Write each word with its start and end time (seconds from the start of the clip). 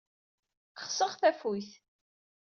Xseɣ 0.85 1.11
tafuyt. 1.19 1.71